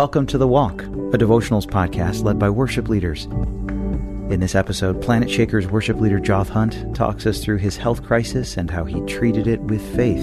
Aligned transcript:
welcome 0.00 0.24
to 0.24 0.38
The 0.38 0.48
Walk, 0.48 0.80
a 0.80 1.18
devotionals 1.18 1.66
podcast 1.66 2.24
led 2.24 2.38
by 2.38 2.48
worship 2.48 2.88
leaders. 2.88 3.26
In 3.26 4.40
this 4.40 4.54
episode, 4.54 5.02
Planetshakers 5.02 5.70
worship 5.70 6.00
leader 6.00 6.18
Joth 6.18 6.48
Hunt 6.48 6.96
talks 6.96 7.26
us 7.26 7.44
through 7.44 7.58
his 7.58 7.76
health 7.76 8.02
crisis 8.02 8.56
and 8.56 8.70
how 8.70 8.86
he 8.86 9.02
treated 9.02 9.46
it 9.46 9.60
with 9.60 9.82
faith. 9.94 10.22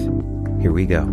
Here 0.59 0.71
we 0.71 0.87
go. 0.87 1.05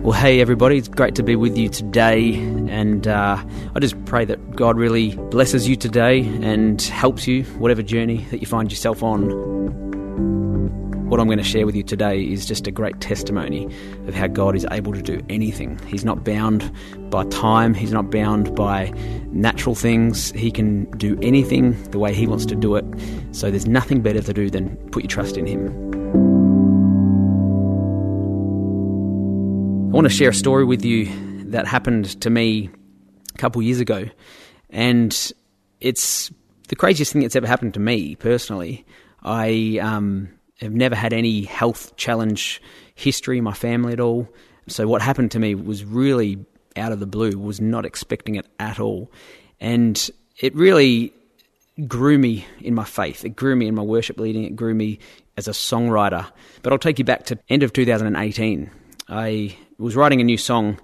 Well, 0.00 0.18
hey, 0.18 0.40
everybody, 0.40 0.78
it's 0.78 0.88
great 0.88 1.16
to 1.16 1.22
be 1.22 1.36
with 1.36 1.58
you 1.58 1.68
today. 1.68 2.32
And 2.32 3.06
uh, 3.06 3.44
I 3.74 3.78
just 3.78 4.02
pray 4.06 4.24
that 4.24 4.56
God 4.56 4.78
really 4.78 5.16
blesses 5.16 5.68
you 5.68 5.76
today 5.76 6.20
and 6.20 6.80
helps 6.80 7.26
you, 7.26 7.44
whatever 7.58 7.82
journey 7.82 8.24
that 8.30 8.40
you 8.40 8.46
find 8.46 8.72
yourself 8.72 9.02
on. 9.02 9.93
What 11.04 11.20
I'm 11.20 11.26
going 11.26 11.38
to 11.38 11.44
share 11.44 11.66
with 11.66 11.76
you 11.76 11.82
today 11.82 12.22
is 12.22 12.46
just 12.46 12.66
a 12.66 12.70
great 12.70 12.98
testimony 13.00 13.66
of 14.08 14.14
how 14.14 14.26
God 14.26 14.56
is 14.56 14.66
able 14.70 14.94
to 14.94 15.02
do 15.02 15.20
anything. 15.28 15.78
He's 15.86 16.02
not 16.02 16.24
bound 16.24 16.72
by 17.10 17.24
time, 17.26 17.74
He's 17.74 17.92
not 17.92 18.10
bound 18.10 18.56
by 18.56 18.86
natural 19.30 19.74
things. 19.74 20.32
He 20.32 20.50
can 20.50 20.90
do 20.92 21.18
anything 21.20 21.80
the 21.90 21.98
way 21.98 22.14
He 22.14 22.26
wants 22.26 22.46
to 22.46 22.54
do 22.56 22.74
it. 22.74 22.86
So 23.32 23.50
there's 23.50 23.66
nothing 23.66 24.00
better 24.00 24.22
to 24.22 24.32
do 24.32 24.48
than 24.48 24.76
put 24.92 25.02
your 25.02 25.10
trust 25.10 25.36
in 25.36 25.46
Him. 25.46 25.68
I 29.92 29.94
want 29.94 30.06
to 30.08 30.12
share 30.12 30.30
a 30.30 30.34
story 30.34 30.64
with 30.64 30.86
you 30.86 31.12
that 31.50 31.66
happened 31.66 32.18
to 32.22 32.30
me 32.30 32.70
a 33.34 33.38
couple 33.38 33.60
years 33.60 33.78
ago. 33.78 34.06
And 34.70 35.32
it's 35.80 36.32
the 36.68 36.76
craziest 36.76 37.12
thing 37.12 37.20
that's 37.22 37.36
ever 37.36 37.46
happened 37.46 37.74
to 37.74 37.80
me 37.80 38.16
personally. 38.16 38.86
I 39.22 39.78
um, 39.80 40.33
have 40.60 40.72
never 40.72 40.94
had 40.94 41.12
any 41.12 41.42
health 41.42 41.96
challenge 41.96 42.62
history 42.94 43.38
in 43.38 43.44
my 43.44 43.52
family 43.52 43.92
at 43.92 44.00
all. 44.00 44.28
So 44.68 44.86
what 44.86 45.02
happened 45.02 45.30
to 45.32 45.38
me 45.38 45.54
was 45.54 45.84
really 45.84 46.44
out 46.76 46.92
of 46.92 47.00
the 47.00 47.06
blue, 47.06 47.38
was 47.38 47.60
not 47.60 47.84
expecting 47.84 48.36
it 48.36 48.46
at 48.58 48.80
all. 48.80 49.10
And 49.60 50.10
it 50.40 50.54
really 50.54 51.12
grew 51.86 52.18
me 52.18 52.46
in 52.60 52.74
my 52.74 52.84
faith. 52.84 53.24
It 53.24 53.30
grew 53.30 53.56
me 53.56 53.66
in 53.66 53.74
my 53.74 53.82
worship 53.82 54.18
leading. 54.18 54.44
It 54.44 54.56
grew 54.56 54.74
me 54.74 54.98
as 55.36 55.48
a 55.48 55.52
songwriter. 55.52 56.26
But 56.62 56.72
I'll 56.72 56.78
take 56.78 56.98
you 56.98 57.04
back 57.04 57.24
to 57.26 57.38
end 57.48 57.62
of 57.62 57.72
2018. 57.72 58.70
I 59.08 59.56
was 59.78 59.96
writing 59.96 60.20
a 60.20 60.24
new 60.24 60.38
song 60.38 60.78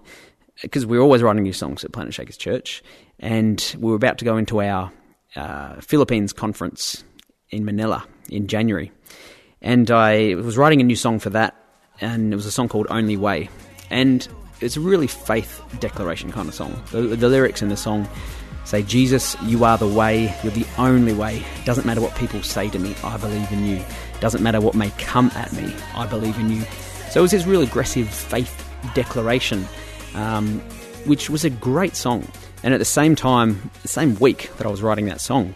because 0.62 0.84
we 0.84 0.98
are 0.98 1.00
always 1.00 1.22
writing 1.22 1.42
new 1.42 1.52
songs 1.52 1.84
at 1.84 1.92
Planetshakers 1.92 2.36
Church, 2.36 2.82
and 3.18 3.74
we 3.78 3.90
were 3.90 3.96
about 3.96 4.18
to 4.18 4.24
go 4.24 4.36
into 4.36 4.60
our 4.60 4.92
uh, 5.36 5.80
Philippines 5.80 6.32
conference 6.32 7.02
in 7.50 7.64
Manila 7.64 8.04
in 8.28 8.46
January 8.46 8.92
and 9.62 9.90
I 9.90 10.34
was 10.34 10.56
writing 10.56 10.80
a 10.80 10.84
new 10.84 10.96
song 10.96 11.18
for 11.18 11.30
that, 11.30 11.54
and 12.00 12.32
it 12.32 12.36
was 12.36 12.46
a 12.46 12.50
song 12.50 12.68
called 12.68 12.86
Only 12.90 13.16
Way. 13.16 13.50
And 13.90 14.26
it's 14.60 14.76
a 14.76 14.80
really 14.80 15.06
faith 15.06 15.62
declaration 15.80 16.32
kind 16.32 16.48
of 16.48 16.54
song. 16.54 16.82
The, 16.92 17.02
the, 17.02 17.28
lyrics 17.28 17.62
in 17.62 17.68
the 17.68 17.76
song 17.76 18.08
say, 18.64 18.82
Jesus, 18.82 19.36
you 19.42 19.64
are 19.64 19.78
the 19.78 19.88
way, 19.88 20.34
you're 20.42 20.52
the 20.52 20.66
only 20.78 21.12
way. 21.12 21.42
Doesn't 21.64 21.86
matter 21.86 22.00
what 22.00 22.14
people 22.16 22.42
say 22.42 22.68
to 22.70 22.78
me, 22.78 22.94
I 23.02 23.16
believe 23.16 23.50
in 23.52 23.64
you. 23.66 23.82
Doesn't 24.20 24.42
matter 24.42 24.60
what 24.60 24.74
may 24.74 24.90
come 24.98 25.30
at 25.34 25.52
me, 25.52 25.74
I 25.94 26.06
believe 26.06 26.38
in 26.38 26.50
you. 26.50 26.62
So 27.10 27.20
it 27.20 27.22
was 27.22 27.30
this 27.30 27.46
real 27.46 27.62
aggressive 27.62 28.08
faith 28.08 28.66
declaration, 28.94 29.66
um, 30.14 30.60
which 31.04 31.28
was 31.28 31.44
a 31.44 31.50
great 31.50 31.96
song. 31.96 32.26
And 32.62 32.74
at 32.74 32.78
the 32.78 32.84
same 32.84 33.16
time, 33.16 33.70
the 33.82 33.88
same 33.88 34.14
week 34.16 34.50
that 34.58 34.66
I 34.66 34.70
was 34.70 34.82
writing 34.82 35.06
that 35.06 35.20
song, 35.20 35.54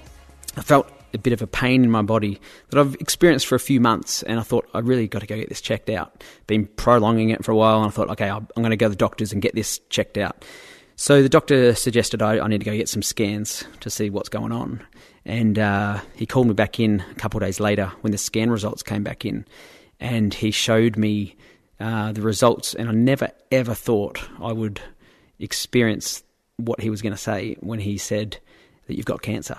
I 0.57 0.63
felt 0.63 0.91
a 1.15 1.19
bit 1.19 1.33
of 1.33 1.43
a 1.43 1.47
pain 1.47 1.85
in 1.85 1.91
my 1.91 2.03
body 2.03 2.41
that 2.71 2.81
I've 2.81 2.95
experienced 2.97 3.47
for 3.47 3.55
a 3.55 3.61
few 3.61 3.81
months, 3.81 4.23
and 4.25 4.39
I 4.39 4.43
thought 4.43 4.69
I 4.75 4.81
really 4.81 5.09
got 5.09 5.21
to 5.21 5.27
go 5.27 5.37
get 5.37 5.49
this 5.49 5.61
checked 5.61 5.89
out. 5.89 6.25
Been 6.47 6.67
prolonging 6.67 7.31
it 7.31 7.45
for 7.45 7.53
a 7.53 7.57
while, 7.57 7.79
and 7.79 7.87
I 7.87 7.91
thought, 7.91 8.11
okay, 8.11 8.29
I'm 8.29 8.47
going 8.57 8.71
to 8.71 8.77
go 8.77 8.87
to 8.87 8.91
the 8.91 8.97
doctors 8.97 9.33
and 9.33 9.41
get 9.41 9.55
this 9.55 9.81
checked 9.91 10.19
out. 10.19 10.45
So 10.97 11.23
the 11.23 11.29
doctor 11.29 11.75
suggested 11.75 12.23
I, 12.23 12.39
I 12.39 12.49
need 12.49 12.59
to 12.59 12.65
go 12.65 12.77
get 12.77 12.89
some 12.89 13.03
scans 13.03 13.65
to 13.81 13.91
see 13.91 14.11
what's 14.11 14.29
going 14.29 14.53
on, 14.53 14.83
and 15.25 15.59
uh, 15.59 16.01
he 16.15 16.27
called 16.27 16.47
me 16.47 16.55
back 16.55 16.79
in 16.79 17.03
a 17.11 17.15
couple 17.15 17.39
of 17.39 17.47
days 17.47 17.61
later 17.61 17.93
when 18.03 18.13
the 18.13 18.19
scan 18.19 18.51
results 18.51 18.83
came 18.83 19.03
back 19.03 19.25
in, 19.25 19.45
and 19.99 20.35
he 20.35 20.51
showed 20.51 20.97
me 20.97 21.37
uh, 21.81 22.13
the 22.13 22.23
results, 22.23 22.75
and 22.75 22.89
I 22.89 22.93
never 22.93 23.31
ever 23.51 23.75
thought 23.75 24.21
I 24.41 24.53
would 24.53 24.81
experience 25.39 26.23
what 26.57 26.81
he 26.81 26.91
was 26.91 27.03
going 27.03 27.13
to 27.13 27.19
say 27.21 27.57
when 27.61 27.81
he 27.81 27.99
said 27.99 28.39
that 28.87 28.97
you've 28.97 29.07
got 29.07 29.23
cancer. 29.23 29.57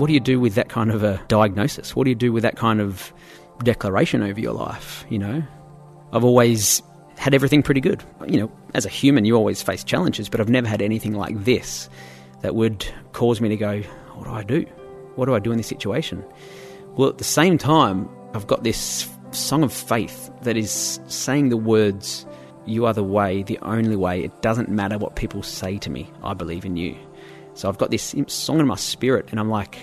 What 0.00 0.06
do 0.06 0.14
you 0.14 0.20
do 0.20 0.40
with 0.40 0.54
that 0.54 0.70
kind 0.70 0.90
of 0.90 1.02
a 1.02 1.22
diagnosis? 1.28 1.94
What 1.94 2.04
do 2.04 2.10
you 2.10 2.16
do 2.16 2.32
with 2.32 2.42
that 2.42 2.56
kind 2.56 2.80
of 2.80 3.12
declaration 3.62 4.22
over 4.22 4.40
your 4.40 4.54
life? 4.54 5.04
You 5.10 5.18
know, 5.18 5.42
I've 6.14 6.24
always 6.24 6.80
had 7.18 7.34
everything 7.34 7.62
pretty 7.62 7.82
good. 7.82 8.02
You 8.26 8.40
know, 8.40 8.52
as 8.72 8.86
a 8.86 8.88
human, 8.88 9.26
you 9.26 9.36
always 9.36 9.60
face 9.60 9.84
challenges, 9.84 10.30
but 10.30 10.40
I've 10.40 10.48
never 10.48 10.66
had 10.66 10.80
anything 10.80 11.12
like 11.12 11.44
this 11.44 11.90
that 12.40 12.54
would 12.54 12.86
cause 13.12 13.42
me 13.42 13.50
to 13.50 13.58
go, 13.58 13.82
What 14.14 14.24
do 14.24 14.30
I 14.30 14.42
do? 14.42 14.62
What 15.16 15.26
do 15.26 15.34
I 15.34 15.38
do 15.38 15.52
in 15.52 15.58
this 15.58 15.66
situation? 15.66 16.24
Well, 16.96 17.10
at 17.10 17.18
the 17.18 17.24
same 17.24 17.58
time, 17.58 18.08
I've 18.32 18.46
got 18.46 18.64
this 18.64 19.06
song 19.32 19.62
of 19.62 19.70
faith 19.70 20.30
that 20.44 20.56
is 20.56 20.98
saying 21.08 21.50
the 21.50 21.58
words, 21.58 22.24
You 22.64 22.86
are 22.86 22.94
the 22.94 23.04
way, 23.04 23.42
the 23.42 23.58
only 23.58 23.96
way. 23.96 24.24
It 24.24 24.40
doesn't 24.40 24.70
matter 24.70 24.96
what 24.96 25.16
people 25.16 25.42
say 25.42 25.76
to 25.76 25.90
me, 25.90 26.10
I 26.24 26.32
believe 26.32 26.64
in 26.64 26.78
you. 26.78 26.96
So 27.54 27.68
I've 27.68 27.78
got 27.78 27.90
this 27.90 28.14
song 28.28 28.60
in 28.60 28.66
my 28.66 28.76
spirit, 28.76 29.28
and 29.30 29.40
I'm 29.40 29.50
like, 29.50 29.78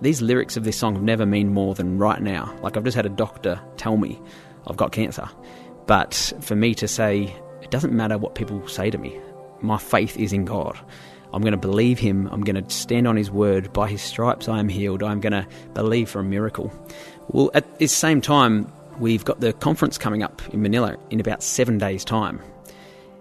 these 0.00 0.20
lyrics 0.20 0.56
of 0.56 0.64
this 0.64 0.76
song 0.76 0.94
have 0.94 1.02
never 1.02 1.24
mean 1.24 1.52
more 1.52 1.74
than 1.74 1.98
right 1.98 2.20
now. 2.20 2.54
Like 2.60 2.76
I've 2.76 2.84
just 2.84 2.96
had 2.96 3.06
a 3.06 3.10
doctor 3.10 3.60
tell 3.76 3.96
me 3.96 4.20
I've 4.66 4.76
got 4.76 4.92
cancer. 4.92 5.28
But 5.86 6.32
for 6.40 6.56
me 6.56 6.74
to 6.76 6.88
say, 6.88 7.34
it 7.62 7.70
doesn't 7.70 7.92
matter 7.92 8.18
what 8.18 8.34
people 8.34 8.66
say 8.68 8.90
to 8.90 8.98
me, 8.98 9.18
my 9.60 9.78
faith 9.78 10.18
is 10.18 10.32
in 10.32 10.44
God. 10.44 10.78
I'm 11.32 11.42
going 11.42 11.52
to 11.52 11.58
believe 11.58 11.98
Him. 11.98 12.28
I'm 12.30 12.42
going 12.42 12.62
to 12.62 12.70
stand 12.70 13.08
on 13.08 13.16
His 13.16 13.30
word. 13.30 13.72
By 13.72 13.88
His 13.88 14.02
stripes, 14.02 14.48
I 14.48 14.60
am 14.60 14.68
healed. 14.68 15.02
I'm 15.02 15.20
going 15.20 15.32
to 15.32 15.46
believe 15.72 16.08
for 16.08 16.20
a 16.20 16.24
miracle. 16.24 16.72
Well, 17.28 17.50
at 17.54 17.78
the 17.78 17.88
same 17.88 18.20
time, 18.20 18.70
we've 18.98 19.24
got 19.24 19.40
the 19.40 19.52
conference 19.52 19.98
coming 19.98 20.22
up 20.22 20.42
in 20.54 20.62
Manila 20.62 20.96
in 21.10 21.18
about 21.18 21.42
seven 21.42 21.78
days' 21.78 22.04
time. 22.04 22.40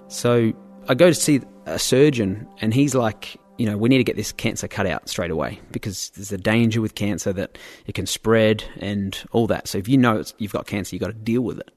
So 0.10 0.54
I 0.88 0.94
go 0.94 1.08
to 1.08 1.16
see 1.16 1.42
a 1.66 1.80
surgeon, 1.80 2.48
and 2.62 2.74
he's 2.74 2.94
like, 2.94 3.38
you 3.58 3.66
know, 3.66 3.78
we 3.78 3.90
need 3.90 4.00
to 4.00 4.04
get 4.04 4.16
this 4.16 4.32
cancer 4.32 4.68
cut 4.68 4.86
out 4.86 5.08
straight 5.08 5.32
away 5.32 5.60
because 5.72 6.10
there's 6.12 6.32
a 6.32 6.38
danger 6.38 6.82
with 6.82 6.96
cancer 6.96 7.32
that 7.34 7.58
it 7.86 7.96
can 7.96 8.06
spread 8.06 8.64
and 8.78 9.24
all 9.32 9.48
that. 9.48 9.68
So 9.68 9.78
if 9.78 9.88
you 9.88 9.98
know 9.98 10.24
you've 10.38 10.54
got 10.54 10.68
cancer, 10.68 10.96
you've 10.96 11.02
got 11.02 11.08
to 11.08 11.14
deal 11.14 11.42
with 11.42 11.60
it. 11.60 11.70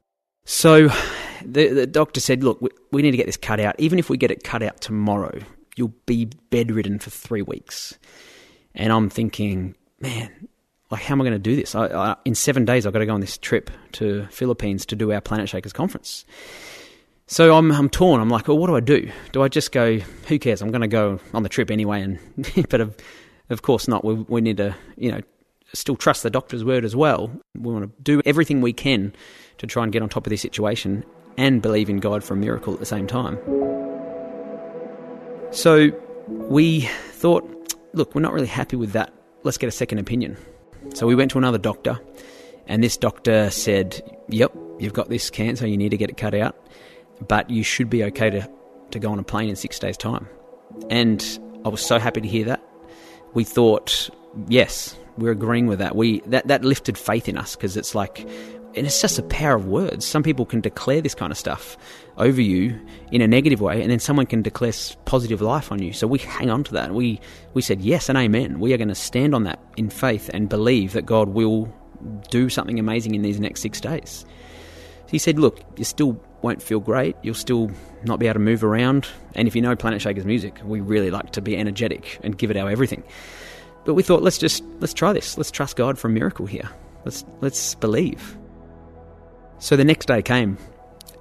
So 0.44 0.88
the, 1.44 1.68
the 1.68 1.86
doctor 1.86 2.20
said, 2.20 2.44
look, 2.44 2.60
we, 2.62 2.70
we 2.92 3.02
need 3.02 3.10
to 3.10 3.16
get 3.16 3.26
this 3.26 3.36
cut 3.36 3.60
out. 3.60 3.74
Even 3.78 3.98
if 3.98 4.08
we 4.08 4.16
get 4.16 4.30
it 4.30 4.44
cut 4.44 4.62
out 4.62 4.80
tomorrow, 4.80 5.38
you'll 5.76 5.94
be 6.06 6.30
bedridden 6.50 6.98
for 6.98 7.10
three 7.10 7.42
weeks. 7.42 7.98
And 8.74 8.92
I'm 8.92 9.10
thinking, 9.10 9.74
man, 10.00 10.48
like, 10.90 11.02
how 11.02 11.14
am 11.14 11.20
I 11.20 11.24
going 11.24 11.32
to 11.32 11.38
do 11.38 11.56
this? 11.56 11.74
I, 11.74 11.86
I, 11.86 12.16
in 12.24 12.34
seven 12.34 12.64
days, 12.64 12.86
I've 12.86 12.92
got 12.92 13.00
to 13.00 13.06
go 13.06 13.14
on 13.14 13.20
this 13.20 13.38
trip 13.38 13.70
to 13.92 14.26
Philippines 14.30 14.86
to 14.86 14.96
do 14.96 15.12
our 15.12 15.20
Planetshakers 15.20 15.74
conference. 15.74 16.24
So 17.28 17.56
I'm, 17.56 17.72
I'm 17.72 17.90
torn. 17.90 18.20
I'm 18.20 18.28
like, 18.28 18.46
well, 18.46 18.56
what 18.56 18.68
do 18.68 18.76
I 18.76 18.80
do? 18.80 19.10
Do 19.32 19.42
I 19.42 19.48
just 19.48 19.72
go, 19.72 19.98
who 19.98 20.38
cares? 20.38 20.62
I'm 20.62 20.70
going 20.70 20.82
to 20.82 20.88
go 20.88 21.18
on 21.34 21.42
the 21.42 21.48
trip 21.48 21.72
anyway. 21.72 22.00
And 22.00 22.20
But 22.70 22.80
of, 22.80 22.96
of 23.50 23.62
course 23.62 23.88
not. 23.88 24.04
We, 24.04 24.14
we 24.14 24.40
need 24.40 24.58
to, 24.58 24.76
you 24.96 25.10
know, 25.10 25.20
still 25.72 25.96
trust 25.96 26.22
the 26.22 26.30
doctor's 26.30 26.64
word 26.64 26.84
as 26.84 26.94
well. 26.94 27.32
We 27.58 27.72
want 27.72 27.84
to 27.84 28.02
do 28.02 28.22
everything 28.24 28.60
we 28.60 28.72
can 28.72 29.12
to 29.58 29.66
try 29.66 29.82
and 29.82 29.92
get 29.92 30.02
on 30.02 30.08
top 30.08 30.24
of 30.26 30.30
this 30.30 30.40
situation 30.40 31.04
and 31.36 31.60
believe 31.60 31.90
in 31.90 31.98
God 31.98 32.22
for 32.22 32.34
a 32.34 32.36
miracle 32.36 32.72
at 32.72 32.78
the 32.78 32.86
same 32.86 33.08
time. 33.08 33.38
So 35.50 35.90
we 36.28 36.82
thought, 37.10 37.44
look, 37.92 38.14
we're 38.14 38.20
not 38.20 38.34
really 38.34 38.46
happy 38.46 38.76
with 38.76 38.92
that. 38.92 39.12
Let's 39.42 39.58
get 39.58 39.66
a 39.66 39.72
second 39.72 39.98
opinion. 39.98 40.36
So 40.94 41.08
we 41.08 41.16
went 41.16 41.32
to 41.32 41.38
another 41.38 41.58
doctor, 41.58 41.98
and 42.66 42.84
this 42.84 42.96
doctor 42.96 43.50
said, 43.50 44.00
yep, 44.28 44.52
you've 44.78 44.92
got 44.92 45.08
this 45.08 45.28
cancer, 45.30 45.66
you 45.66 45.76
need 45.76 45.90
to 45.90 45.96
get 45.96 46.08
it 46.08 46.16
cut 46.16 46.34
out 46.34 46.56
but 47.26 47.50
you 47.50 47.62
should 47.62 47.90
be 47.90 48.04
okay 48.04 48.30
to, 48.30 48.50
to 48.90 48.98
go 48.98 49.10
on 49.10 49.18
a 49.18 49.22
plane 49.22 49.48
in 49.48 49.56
six 49.56 49.78
days' 49.78 49.96
time. 49.96 50.28
And 50.90 51.24
I 51.64 51.68
was 51.68 51.80
so 51.84 51.98
happy 51.98 52.20
to 52.20 52.28
hear 52.28 52.44
that. 52.46 52.62
We 53.34 53.44
thought, 53.44 54.10
yes, 54.48 54.96
we're 55.16 55.32
agreeing 55.32 55.66
with 55.66 55.78
that. 55.78 55.96
We 55.96 56.20
that 56.26 56.48
that 56.48 56.64
lifted 56.64 56.98
faith 56.98 57.28
in 57.28 57.36
us 57.38 57.56
because 57.56 57.76
it's 57.76 57.94
like, 57.94 58.20
and 58.74 58.86
it's 58.86 59.00
just 59.00 59.18
a 59.18 59.22
power 59.22 59.56
of 59.56 59.66
words. 59.66 60.06
Some 60.06 60.22
people 60.22 60.44
can 60.44 60.60
declare 60.60 61.00
this 61.00 61.14
kind 61.14 61.32
of 61.32 61.38
stuff 61.38 61.76
over 62.18 62.40
you 62.40 62.78
in 63.10 63.22
a 63.22 63.26
negative 63.26 63.60
way, 63.60 63.82
and 63.82 63.90
then 63.90 63.98
someone 63.98 64.26
can 64.26 64.42
declare 64.42 64.72
positive 65.06 65.40
life 65.40 65.72
on 65.72 65.82
you. 65.82 65.92
So 65.92 66.06
we 66.06 66.18
hang 66.18 66.50
on 66.50 66.64
to 66.64 66.72
that. 66.74 66.92
We 66.92 67.20
we 67.54 67.62
said 67.62 67.80
yes 67.80 68.08
and 68.08 68.18
amen. 68.18 68.60
We 68.60 68.74
are 68.74 68.78
going 68.78 68.88
to 68.88 68.94
stand 68.94 69.34
on 69.34 69.44
that 69.44 69.58
in 69.76 69.90
faith 69.90 70.30
and 70.34 70.48
believe 70.48 70.92
that 70.92 71.06
God 71.06 71.30
will 71.30 71.72
do 72.30 72.48
something 72.48 72.78
amazing 72.78 73.14
in 73.14 73.22
these 73.22 73.40
next 73.40 73.62
six 73.62 73.80
days. 73.80 74.26
He 75.08 75.18
said, 75.18 75.38
look, 75.38 75.60
you're 75.76 75.84
still 75.84 76.20
won't 76.42 76.62
feel 76.62 76.80
great. 76.80 77.16
You'll 77.22 77.34
still 77.34 77.70
not 78.04 78.18
be 78.18 78.26
able 78.26 78.34
to 78.34 78.40
move 78.40 78.62
around. 78.62 79.08
And 79.34 79.48
if 79.48 79.56
you 79.56 79.62
know 79.62 79.74
Planetshakers 79.74 80.24
music, 80.24 80.60
we 80.64 80.80
really 80.80 81.10
like 81.10 81.32
to 81.32 81.40
be 81.40 81.56
energetic 81.56 82.18
and 82.22 82.36
give 82.36 82.50
it 82.50 82.56
our 82.56 82.70
everything. 82.70 83.02
But 83.84 83.94
we 83.94 84.02
thought, 84.02 84.22
let's 84.22 84.38
just 84.38 84.64
let's 84.80 84.92
try 84.92 85.12
this. 85.12 85.38
Let's 85.38 85.50
trust 85.50 85.76
God 85.76 85.98
for 85.98 86.08
a 86.08 86.10
miracle 86.10 86.46
here. 86.46 86.68
Let's 87.04 87.24
let's 87.40 87.74
believe. 87.76 88.36
So 89.58 89.76
the 89.76 89.84
next 89.84 90.06
day 90.06 90.22
came, 90.22 90.58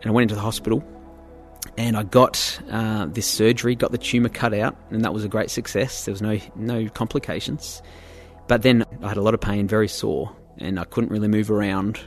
and 0.02 0.06
I 0.06 0.12
went 0.12 0.24
into 0.24 0.36
the 0.36 0.42
hospital, 0.42 0.84
and 1.78 1.96
I 1.96 2.04
got 2.04 2.60
uh, 2.70 3.06
this 3.06 3.28
surgery, 3.28 3.76
got 3.76 3.92
the 3.92 3.98
tumour 3.98 4.30
cut 4.30 4.54
out, 4.54 4.76
and 4.90 5.06
that 5.06 5.14
was 5.14 5.24
a 5.24 5.30
great 5.30 5.52
success. 5.52 6.06
There 6.06 6.12
was 6.12 6.22
no 6.22 6.40
no 6.56 6.90
complications. 6.90 7.82
But 8.48 8.62
then 8.62 8.84
I 9.02 9.10
had 9.10 9.18
a 9.18 9.22
lot 9.22 9.34
of 9.34 9.42
pain, 9.42 9.68
very 9.68 9.88
sore, 9.88 10.36
and 10.58 10.80
I 10.80 10.84
couldn't 10.86 11.12
really 11.12 11.28
move 11.28 11.50
around. 11.50 12.00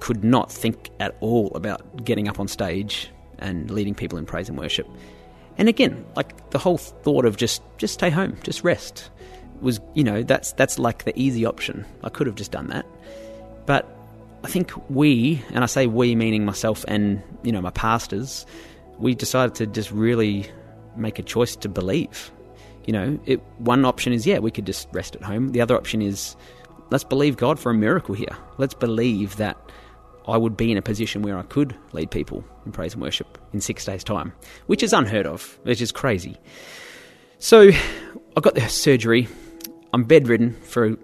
Could 0.00 0.24
not 0.24 0.50
think 0.50 0.90
at 1.00 1.16
all 1.20 1.50
about 1.54 2.04
getting 2.04 2.28
up 2.28 2.38
on 2.38 2.48
stage 2.48 3.10
and 3.38 3.70
leading 3.70 3.94
people 3.94 4.18
in 4.18 4.26
praise 4.26 4.48
and 4.48 4.58
worship. 4.58 4.88
And 5.56 5.68
again, 5.68 6.04
like 6.14 6.50
the 6.50 6.58
whole 6.58 6.78
thought 6.78 7.24
of 7.24 7.36
just 7.36 7.62
just 7.78 7.94
stay 7.94 8.10
home, 8.10 8.36
just 8.44 8.62
rest, 8.62 9.10
was 9.60 9.80
you 9.94 10.04
know 10.04 10.22
that's 10.22 10.52
that's 10.52 10.78
like 10.78 11.04
the 11.04 11.18
easy 11.18 11.44
option. 11.44 11.84
I 12.04 12.10
could 12.10 12.26
have 12.26 12.36
just 12.36 12.52
done 12.52 12.68
that, 12.68 12.86
but 13.66 13.86
I 14.44 14.48
think 14.48 14.72
we, 14.88 15.42
and 15.50 15.64
I 15.64 15.66
say 15.66 15.86
we 15.86 16.14
meaning 16.14 16.44
myself 16.44 16.84
and 16.86 17.22
you 17.42 17.50
know 17.50 17.60
my 17.60 17.70
pastors, 17.70 18.46
we 18.98 19.14
decided 19.14 19.56
to 19.56 19.66
just 19.66 19.90
really 19.90 20.48
make 20.96 21.18
a 21.18 21.22
choice 21.22 21.56
to 21.56 21.68
believe. 21.68 22.30
You 22.86 22.92
know, 22.92 23.18
it, 23.26 23.42
one 23.58 23.84
option 23.84 24.12
is 24.12 24.26
yeah, 24.26 24.38
we 24.38 24.50
could 24.50 24.64
just 24.64 24.88
rest 24.92 25.16
at 25.16 25.22
home. 25.22 25.50
The 25.50 25.60
other 25.60 25.76
option 25.76 26.02
is 26.02 26.36
let's 26.90 27.04
believe 27.04 27.36
God 27.36 27.58
for 27.58 27.70
a 27.70 27.74
miracle 27.74 28.14
here. 28.14 28.36
Let's 28.58 28.74
believe 28.74 29.36
that 29.36 29.56
I 30.28 30.36
would 30.36 30.56
be 30.56 30.70
in 30.70 30.78
a 30.78 30.82
position 30.82 31.22
where 31.22 31.38
I 31.38 31.42
could 31.42 31.74
lead 31.92 32.10
people 32.10 32.44
in 32.66 32.72
praise 32.72 32.94
and 32.94 33.02
worship 33.02 33.38
in 33.52 33.60
six 33.60 33.84
days' 33.84 34.04
time, 34.04 34.32
which 34.66 34.82
is 34.82 34.92
unheard 34.92 35.26
of, 35.26 35.58
which 35.62 35.80
is 35.80 35.90
crazy. 35.92 36.36
So 37.38 37.70
I 38.36 38.40
got 38.40 38.54
the 38.54 38.68
surgery. 38.68 39.28
I'm 39.92 40.04
bedridden 40.04 40.54
for, 40.62 40.96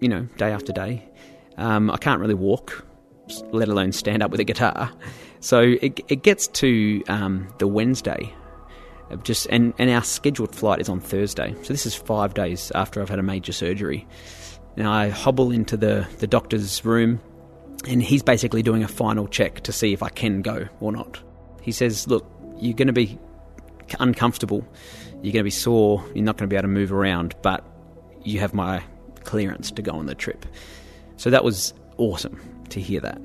you 0.00 0.08
know, 0.08 0.22
day 0.36 0.50
after 0.50 0.72
day. 0.72 1.08
Um, 1.56 1.90
I 1.90 1.98
can't 1.98 2.20
really 2.20 2.34
walk, 2.34 2.84
let 3.52 3.68
alone 3.68 3.92
stand 3.92 4.22
up 4.22 4.30
with 4.30 4.40
a 4.40 4.44
guitar. 4.44 4.90
So 5.40 5.60
it, 5.60 6.00
it 6.08 6.22
gets 6.22 6.48
to 6.48 7.02
um, 7.08 7.48
the 7.58 7.68
Wednesday, 7.68 8.34
just 9.22 9.46
and, 9.50 9.74
and 9.78 9.90
our 9.90 10.02
scheduled 10.02 10.54
flight 10.54 10.80
is 10.80 10.88
on 10.88 11.00
Thursday. 11.00 11.54
So 11.62 11.72
this 11.72 11.86
is 11.86 11.94
five 11.94 12.34
days 12.34 12.72
after 12.74 13.00
I've 13.00 13.10
had 13.10 13.18
a 13.18 13.22
major 13.22 13.52
surgery. 13.52 14.06
And 14.76 14.88
I 14.88 15.10
hobble 15.10 15.52
into 15.52 15.76
the, 15.76 16.08
the 16.18 16.26
doctor's 16.26 16.84
room, 16.84 17.20
and 17.88 18.02
he's 18.02 18.22
basically 18.22 18.62
doing 18.62 18.82
a 18.82 18.88
final 18.88 19.26
check 19.28 19.60
to 19.62 19.72
see 19.72 19.92
if 19.92 20.02
I 20.02 20.08
can 20.08 20.42
go 20.42 20.68
or 20.80 20.92
not. 20.92 21.20
He 21.62 21.72
says, 21.72 22.06
Look, 22.08 22.26
you're 22.58 22.74
going 22.74 22.88
to 22.88 22.92
be 22.92 23.18
uncomfortable, 23.98 24.66
you're 25.22 25.32
going 25.32 25.40
to 25.40 25.44
be 25.44 25.50
sore, 25.50 26.04
you're 26.14 26.24
not 26.24 26.36
going 26.36 26.48
to 26.48 26.52
be 26.52 26.56
able 26.56 26.64
to 26.64 26.68
move 26.68 26.92
around, 26.92 27.34
but 27.42 27.64
you 28.22 28.40
have 28.40 28.54
my 28.54 28.82
clearance 29.24 29.70
to 29.72 29.82
go 29.82 29.92
on 29.92 30.06
the 30.06 30.14
trip. 30.14 30.46
So 31.16 31.30
that 31.30 31.44
was 31.44 31.74
awesome 31.96 32.40
to 32.70 32.80
hear 32.80 33.00
that. 33.00 33.20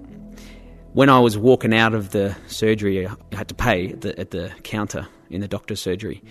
When 0.93 1.09
I 1.09 1.19
was 1.19 1.37
walking 1.37 1.73
out 1.73 1.93
of 1.93 2.11
the 2.11 2.35
surgery, 2.47 3.07
I 3.07 3.15
had 3.31 3.47
to 3.49 3.55
pay 3.55 3.89
at 3.89 4.01
the, 4.01 4.19
at 4.19 4.31
the 4.31 4.51
counter 4.63 5.07
in 5.29 5.41
the 5.41 5.47
doctor's 5.47 5.79
surgery. 5.79 6.23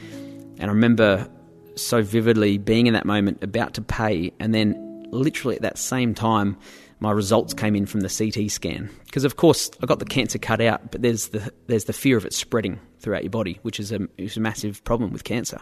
And 0.59 0.65
I 0.65 0.75
remember 0.75 1.29
so 1.77 2.03
vividly 2.03 2.59
being 2.59 2.87
in 2.87 2.95
that 2.95 3.07
moment, 3.07 3.43
about 3.43 3.75
to 3.75 3.83
pay, 3.83 4.33
and 4.41 4.55
then 4.55 5.07
literally 5.11 5.57
at 5.57 5.63
that 5.63 5.79
same 5.79 6.15
time, 6.15 6.57
my 7.01 7.11
results 7.11 7.55
came 7.55 7.77
in 7.77 7.87
from 7.87 8.01
the 8.01 8.09
CT 8.09 8.51
scan. 8.51 8.91
Because 9.05 9.25
of 9.25 9.37
course 9.37 9.71
I 9.83 9.87
got 9.87 9.99
the 9.99 10.05
cancer 10.05 10.39
cut 10.39 10.61
out, 10.61 10.91
but 10.91 11.03
there's 11.03 11.29
the 11.29 11.53
there's 11.67 11.85
the 11.85 11.93
fear 11.93 12.17
of 12.17 12.25
it 12.25 12.33
spreading 12.33 12.81
throughout 12.99 13.23
your 13.23 13.31
body, 13.31 13.59
which 13.63 13.79
is 13.81 13.93
a, 13.93 14.09
is 14.17 14.37
a 14.37 14.41
massive 14.41 14.83
problem 14.85 15.13
with 15.13 15.25
cancer. 15.25 15.61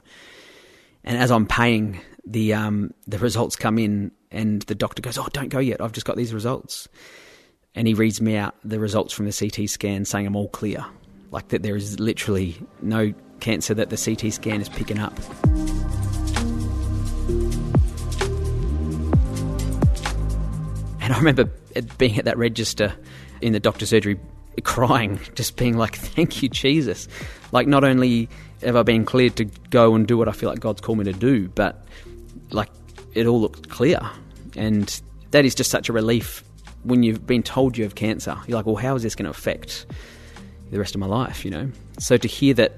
And 1.04 1.16
as 1.18 1.30
I'm 1.30 1.46
paying, 1.46 2.00
the 2.26 2.54
um, 2.54 2.92
the 3.06 3.18
results 3.18 3.54
come 3.54 3.78
in, 3.78 4.10
and 4.30 4.62
the 4.62 4.74
doctor 4.74 5.02
goes, 5.02 5.18
"Oh, 5.18 5.28
don't 5.32 5.48
go 5.48 5.60
yet. 5.60 5.80
I've 5.80 5.92
just 5.92 6.06
got 6.06 6.16
these 6.16 6.34
results." 6.34 6.88
And 7.74 7.86
he 7.86 7.94
reads 7.94 8.20
me 8.20 8.36
out 8.36 8.54
the 8.64 8.80
results 8.80 9.12
from 9.12 9.26
the 9.26 9.32
CT 9.32 9.68
scan, 9.68 10.04
saying 10.04 10.26
I'm 10.26 10.34
all 10.34 10.48
clear, 10.48 10.84
like 11.30 11.48
that 11.48 11.62
there 11.62 11.76
is 11.76 12.00
literally 12.00 12.56
no 12.80 13.12
cancer 13.40 13.74
that 13.74 13.90
the 13.90 13.96
CT 13.96 14.32
scan 14.32 14.60
is 14.60 14.68
picking 14.68 14.98
up. 14.98 15.14
And 21.06 21.14
I 21.14 21.18
remember 21.18 21.44
being 21.98 22.18
at 22.18 22.24
that 22.24 22.36
register 22.36 22.92
in 23.40 23.52
the 23.52 23.60
doctor's 23.60 23.90
surgery 23.90 24.18
crying, 24.64 25.20
just 25.36 25.56
being 25.56 25.76
like, 25.76 25.94
thank 25.94 26.42
you, 26.42 26.48
Jesus. 26.48 27.06
Like, 27.52 27.68
not 27.68 27.84
only 27.84 28.28
have 28.60 28.74
I 28.74 28.82
been 28.82 29.04
cleared 29.04 29.36
to 29.36 29.44
go 29.70 29.94
and 29.94 30.04
do 30.04 30.18
what 30.18 30.26
I 30.26 30.32
feel 30.32 30.50
like 30.50 30.58
God's 30.58 30.80
called 30.80 30.98
me 30.98 31.04
to 31.04 31.12
do, 31.12 31.46
but 31.46 31.84
like, 32.50 32.70
it 33.14 33.24
all 33.24 33.40
looked 33.40 33.68
clear. 33.68 34.00
And 34.56 35.00
that 35.30 35.44
is 35.44 35.54
just 35.54 35.70
such 35.70 35.88
a 35.88 35.92
relief 35.92 36.42
when 36.82 37.04
you've 37.04 37.24
been 37.24 37.44
told 37.44 37.78
you 37.78 37.84
have 37.84 37.94
cancer. 37.94 38.36
You're 38.48 38.56
like, 38.56 38.66
well, 38.66 38.74
how 38.74 38.96
is 38.96 39.04
this 39.04 39.14
going 39.14 39.26
to 39.26 39.30
affect 39.30 39.86
the 40.72 40.78
rest 40.80 40.96
of 40.96 41.00
my 41.00 41.06
life, 41.06 41.44
you 41.44 41.52
know? 41.52 41.70
So 42.00 42.16
to 42.16 42.26
hear 42.26 42.52
that 42.54 42.72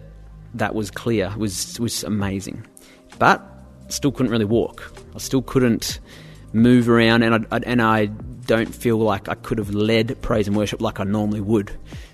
that 0.52 0.74
was 0.74 0.90
clear 0.90 1.32
was, 1.38 1.80
was 1.80 2.04
amazing. 2.04 2.66
But 3.18 3.42
still 3.88 4.12
couldn't 4.12 4.32
really 4.32 4.44
walk. 4.44 4.92
I 5.14 5.18
still 5.18 5.40
couldn't 5.40 5.98
move 6.52 6.88
around, 6.88 7.22
and 7.22 7.46
I, 7.50 7.58
and 7.64 7.82
I 7.82 8.06
don't 8.06 8.74
feel 8.74 8.98
like 8.98 9.28
I 9.28 9.34
could 9.34 9.58
have 9.58 9.70
led 9.74 10.20
praise 10.22 10.48
and 10.48 10.56
worship 10.56 10.80
like 10.80 11.00
I 11.00 11.04
normally 11.04 11.40
would. 11.40 11.70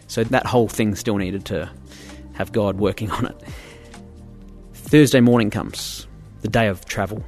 So 0.08 0.24
that 0.24 0.46
whole 0.46 0.68
thing 0.68 0.94
still 0.94 1.16
needed 1.16 1.44
to 1.46 1.70
have 2.34 2.52
God 2.52 2.78
working 2.78 3.10
on 3.10 3.26
it. 3.26 3.36
Thursday 4.72 5.20
morning 5.20 5.50
comes, 5.50 6.06
the 6.42 6.48
day 6.48 6.66
of 6.66 6.84
travel. 6.84 7.24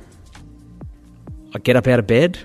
I 1.54 1.58
get 1.58 1.76
up 1.76 1.86
out 1.86 1.98
of 1.98 2.06
bed 2.06 2.38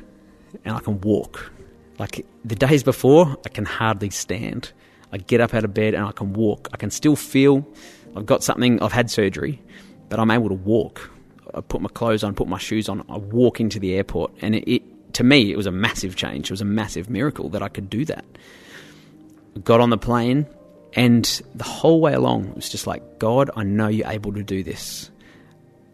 and 0.63 0.75
I 0.75 0.79
can 0.79 1.01
walk. 1.01 1.51
Like 1.99 2.25
the 2.45 2.55
days 2.55 2.83
before, 2.83 3.35
I 3.45 3.49
can 3.49 3.65
hardly 3.65 4.09
stand. 4.09 4.71
I 5.11 5.17
get 5.17 5.41
up 5.41 5.53
out 5.53 5.65
of 5.65 5.73
bed 5.73 5.93
and 5.93 6.05
I 6.05 6.11
can 6.11 6.33
walk. 6.33 6.69
I 6.73 6.77
can 6.77 6.91
still 6.91 7.15
feel 7.15 7.67
I've 8.15 8.25
got 8.25 8.43
something, 8.43 8.81
I've 8.81 8.91
had 8.91 9.09
surgery, 9.09 9.61
but 10.09 10.19
I'm 10.19 10.31
able 10.31 10.49
to 10.49 10.55
walk. 10.55 11.09
I 11.53 11.62
put 11.62 11.81
my 11.81 11.89
clothes 11.89 12.24
on, 12.24 12.33
put 12.36 12.48
my 12.48 12.57
shoes 12.57 12.89
on, 12.89 13.06
I 13.09 13.18
walk 13.18 13.59
into 13.59 13.80
the 13.80 13.94
airport, 13.95 14.31
and 14.42 14.56
it, 14.56 14.69
it, 14.69 15.13
to 15.13 15.24
me 15.24 15.51
it 15.51 15.57
was 15.57 15.65
a 15.65 15.71
massive 15.71 16.15
change. 16.15 16.45
It 16.48 16.51
was 16.51 16.62
a 16.62 16.65
massive 16.65 17.09
miracle 17.09 17.50
that 17.50 17.62
I 17.62 17.69
could 17.69 17.89
do 17.89 18.06
that. 18.06 18.25
Got 19.63 19.81
on 19.81 19.89
the 19.89 19.98
plane, 19.98 20.45
and 20.94 21.25
the 21.56 21.63
whole 21.63 22.01
way 22.01 22.13
along 22.13 22.50
it 22.50 22.56
was 22.56 22.69
just 22.69 22.88
like, 22.88 23.19
God, 23.19 23.50
I 23.56 23.63
know 23.63 23.88
you're 23.88 24.07
able 24.07 24.33
to 24.33 24.44
do 24.44 24.63
this. 24.63 25.09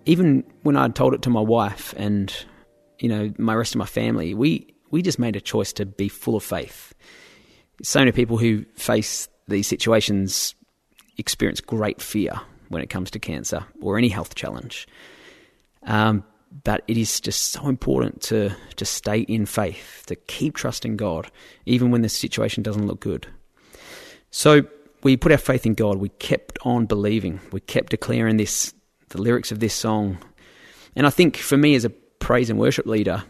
Even 0.05 0.43
when 0.63 0.77
I 0.77 0.87
told 0.89 1.13
it 1.13 1.21
to 1.23 1.29
my 1.29 1.41
wife 1.41 1.93
and 1.97 2.33
you 2.99 3.09
know 3.09 3.33
my 3.37 3.53
rest 3.53 3.75
of 3.75 3.79
my 3.79 3.85
family, 3.85 4.33
we 4.33 4.73
we 4.89 5.01
just 5.01 5.19
made 5.19 5.35
a 5.35 5.41
choice 5.41 5.73
to 5.73 5.85
be 5.85 6.07
full 6.07 6.35
of 6.35 6.43
faith. 6.43 6.93
So 7.83 7.99
many 7.99 8.11
people 8.11 8.37
who 8.37 8.65
face 8.75 9.27
these 9.47 9.67
situations 9.67 10.55
experience 11.17 11.61
great 11.61 12.01
fear 12.01 12.39
when 12.69 12.81
it 12.81 12.89
comes 12.89 13.11
to 13.11 13.19
cancer 13.19 13.65
or 13.81 13.97
any 13.97 14.09
health 14.09 14.35
challenge. 14.35 14.87
Um, 15.87 16.23
but 16.63 16.83
it 16.87 16.97
is 16.97 17.19
just 17.19 17.51
so 17.51 17.67
important 17.67 18.21
to 18.23 18.55
to 18.75 18.85
stay 18.85 19.21
in 19.21 19.45
faith, 19.45 20.03
to 20.07 20.15
keep 20.15 20.55
trusting 20.55 20.97
God, 20.97 21.31
even 21.65 21.91
when 21.91 22.01
the 22.01 22.09
situation 22.09 22.61
doesn't 22.61 22.85
look 22.85 22.99
good. 22.99 23.27
So 24.29 24.67
we 25.03 25.17
put 25.17 25.31
our 25.31 25.37
faith 25.37 25.65
in 25.65 25.73
God. 25.73 25.97
We 25.97 26.09
kept 26.09 26.59
on 26.63 26.85
believing. 26.85 27.39
We 27.51 27.61
kept 27.61 27.89
declaring 27.91 28.37
this, 28.37 28.73
the 29.09 29.21
lyrics 29.21 29.51
of 29.51 29.59
this 29.59 29.73
song. 29.73 30.17
And 30.95 31.07
I 31.07 31.09
think 31.09 31.37
for 31.37 31.57
me 31.57 31.75
as 31.75 31.85
a 31.85 31.89
praise 31.89 32.49
and 32.49 32.59
worship 32.59 32.85
leader, 32.85 33.23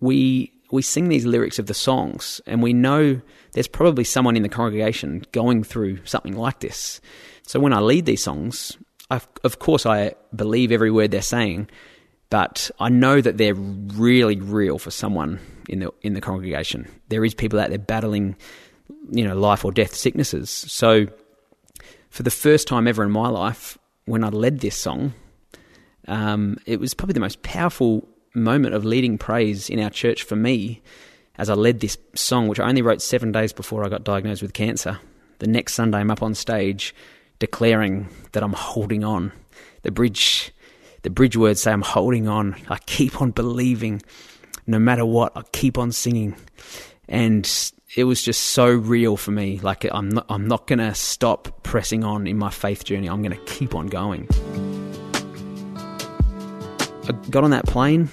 we 0.00 0.52
we 0.72 0.82
sing 0.82 1.08
these 1.08 1.26
lyrics 1.26 1.58
of 1.58 1.66
the 1.66 1.74
songs, 1.74 2.40
and 2.46 2.62
we 2.62 2.72
know 2.72 3.20
there's 3.52 3.68
probably 3.68 4.02
someone 4.02 4.36
in 4.36 4.42
the 4.42 4.48
congregation 4.48 5.22
going 5.30 5.62
through 5.62 6.04
something 6.04 6.36
like 6.36 6.60
this. 6.60 7.00
So 7.46 7.60
when 7.60 7.72
I 7.72 7.80
lead 7.80 8.06
these 8.06 8.24
songs, 8.24 8.76
I've, 9.10 9.28
of 9.42 9.58
course, 9.58 9.86
I 9.86 10.14
believe 10.34 10.72
every 10.72 10.90
word 10.90 11.10
they're 11.10 11.22
saying, 11.22 11.68
but 12.30 12.70
I 12.80 12.88
know 12.88 13.20
that 13.20 13.36
they're 13.36 13.54
really 13.54 14.40
real 14.40 14.78
for 14.78 14.90
someone 14.90 15.38
in 15.68 15.80
the 15.80 15.92
in 16.02 16.14
the 16.14 16.20
congregation. 16.20 16.88
There 17.08 17.24
is 17.24 17.34
people 17.34 17.60
out 17.60 17.68
there 17.68 17.78
battling, 17.78 18.36
you 19.10 19.24
know, 19.24 19.36
life 19.36 19.64
or 19.64 19.72
death 19.72 19.94
sicknesses. 19.94 20.50
So, 20.50 21.06
for 22.10 22.22
the 22.22 22.30
first 22.30 22.66
time 22.66 22.88
ever 22.88 23.04
in 23.04 23.10
my 23.10 23.28
life, 23.28 23.78
when 24.06 24.24
I 24.24 24.28
led 24.28 24.60
this 24.60 24.76
song, 24.76 25.12
um, 26.08 26.58
it 26.66 26.80
was 26.80 26.94
probably 26.94 27.14
the 27.14 27.20
most 27.20 27.42
powerful 27.42 28.08
moment 28.34 28.74
of 28.74 28.84
leading 28.84 29.16
praise 29.16 29.70
in 29.70 29.78
our 29.78 29.90
church 29.90 30.22
for 30.22 30.36
me 30.36 30.82
as 31.36 31.50
I 31.50 31.54
led 31.54 31.80
this 31.80 31.96
song, 32.14 32.48
which 32.48 32.60
I 32.60 32.68
only 32.68 32.82
wrote 32.82 33.02
seven 33.02 33.32
days 33.32 33.52
before 33.52 33.84
I 33.84 33.88
got 33.88 34.04
diagnosed 34.04 34.42
with 34.42 34.52
cancer. 34.52 34.98
The 35.38 35.46
next 35.46 35.74
Sunday, 35.74 35.98
I'm 35.98 36.10
up 36.10 36.22
on 36.22 36.34
stage 36.34 36.94
declaring 37.38 38.08
that 38.32 38.42
I'm 38.42 38.52
holding 38.52 39.04
on. 39.04 39.32
The 39.82 39.90
bridge, 39.90 40.52
the 41.02 41.10
bridge 41.10 41.36
words 41.36 41.62
say 41.62 41.72
I'm 41.72 41.82
holding 41.82 42.28
on. 42.28 42.56
I 42.68 42.78
keep 42.78 43.20
on 43.20 43.30
believing, 43.30 44.02
no 44.66 44.78
matter 44.78 45.04
what. 45.04 45.36
I 45.36 45.42
keep 45.52 45.78
on 45.78 45.92
singing, 45.92 46.36
and 47.08 47.50
it 47.96 48.04
was 48.04 48.22
just 48.22 48.42
so 48.42 48.68
real 48.68 49.16
for 49.16 49.30
me. 49.30 49.60
Like 49.60 49.86
I'm 49.90 50.08
not, 50.08 50.26
I'm 50.28 50.48
not 50.48 50.66
gonna 50.66 50.94
stop 50.94 51.62
pressing 51.62 52.04
on 52.04 52.26
in 52.26 52.38
my 52.38 52.50
faith 52.50 52.84
journey. 52.84 53.08
I'm 53.08 53.22
gonna 53.22 53.44
keep 53.46 53.74
on 53.74 53.88
going. 53.88 54.28
I 57.06 57.12
got 57.30 57.44
on 57.44 57.50
that 57.50 57.66
plane. 57.66 58.08